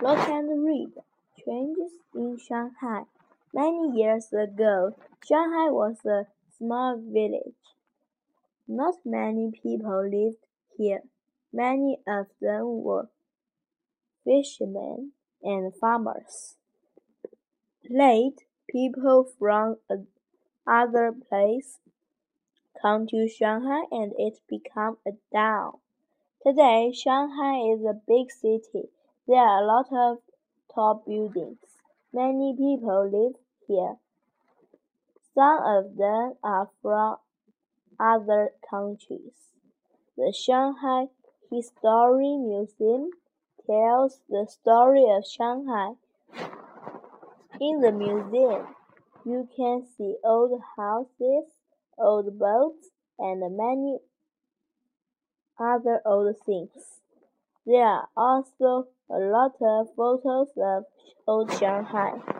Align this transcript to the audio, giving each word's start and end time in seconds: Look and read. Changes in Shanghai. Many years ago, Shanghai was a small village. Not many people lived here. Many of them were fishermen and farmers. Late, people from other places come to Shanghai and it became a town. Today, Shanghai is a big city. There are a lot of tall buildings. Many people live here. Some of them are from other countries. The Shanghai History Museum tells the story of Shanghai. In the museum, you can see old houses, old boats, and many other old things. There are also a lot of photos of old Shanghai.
Look 0.00 0.28
and 0.28 0.64
read. 0.64 0.92
Changes 1.44 1.90
in 2.14 2.38
Shanghai. 2.38 3.02
Many 3.52 3.98
years 3.98 4.32
ago, 4.32 4.94
Shanghai 5.26 5.70
was 5.70 5.96
a 6.06 6.26
small 6.56 6.96
village. 6.96 7.74
Not 8.68 8.94
many 9.04 9.50
people 9.50 10.08
lived 10.08 10.46
here. 10.76 11.02
Many 11.52 11.98
of 12.06 12.26
them 12.40 12.84
were 12.84 13.08
fishermen 14.24 15.14
and 15.42 15.74
farmers. 15.74 16.54
Late, 17.90 18.44
people 18.70 19.28
from 19.36 19.78
other 20.64 21.12
places 21.28 21.78
come 22.80 23.08
to 23.08 23.28
Shanghai 23.28 23.82
and 23.90 24.12
it 24.16 24.38
became 24.48 24.98
a 25.04 25.12
town. 25.34 25.78
Today, 26.46 26.92
Shanghai 26.94 27.72
is 27.74 27.84
a 27.84 28.00
big 28.06 28.30
city. 28.30 28.90
There 29.28 29.36
are 29.36 29.62
a 29.62 29.66
lot 29.66 29.88
of 29.92 30.18
tall 30.74 31.02
buildings. 31.06 31.58
Many 32.14 32.54
people 32.56 33.10
live 33.12 33.36
here. 33.66 33.96
Some 35.34 35.58
of 35.62 35.96
them 35.98 36.32
are 36.42 36.70
from 36.80 37.18
other 38.00 38.52
countries. 38.70 39.52
The 40.16 40.32
Shanghai 40.32 41.08
History 41.50 42.38
Museum 42.38 43.10
tells 43.66 44.22
the 44.30 44.46
story 44.48 45.04
of 45.10 45.26
Shanghai. 45.26 45.92
In 47.60 47.82
the 47.82 47.92
museum, 47.92 48.66
you 49.26 49.46
can 49.54 49.84
see 49.94 50.16
old 50.24 50.58
houses, 50.78 51.52
old 51.98 52.38
boats, 52.38 52.88
and 53.18 53.40
many 53.54 53.98
other 55.60 56.00
old 56.06 56.34
things. 56.46 57.02
There 57.68 57.84
are 57.84 58.08
also 58.16 58.88
a 59.10 59.18
lot 59.18 59.56
of 59.60 59.94
photos 59.94 60.48
of 60.56 60.84
old 61.26 61.52
Shanghai. 61.52 62.37